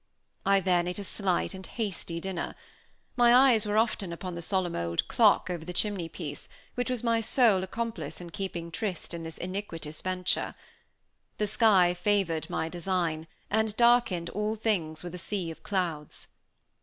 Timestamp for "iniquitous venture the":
9.37-11.45